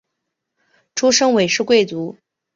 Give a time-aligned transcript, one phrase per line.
[0.95, 2.17] 出身韦氏贵族。